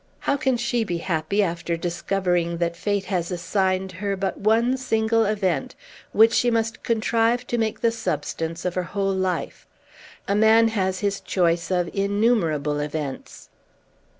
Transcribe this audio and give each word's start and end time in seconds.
How 0.21 0.35
can 0.35 0.57
she 0.57 0.83
be 0.83 0.97
happy, 0.97 1.43
after 1.43 1.77
discovering 1.77 2.57
that 2.57 2.75
fate 2.75 3.05
has 3.05 3.29
assigned 3.29 3.91
her 3.91 4.15
but 4.15 4.39
one 4.39 4.75
single 4.75 5.25
event, 5.25 5.75
which 6.11 6.33
she 6.33 6.49
must 6.49 6.81
contrive 6.81 7.45
to 7.45 7.59
make 7.59 7.81
the 7.81 7.91
substance 7.91 8.65
of 8.65 8.73
her 8.73 8.81
whole 8.97 9.13
life? 9.13 9.67
A 10.27 10.33
man 10.33 10.69
has 10.69 11.01
his 11.01 11.19
choice 11.19 11.69
of 11.69 11.87
innumerable 11.93 12.79
events." 12.79 13.49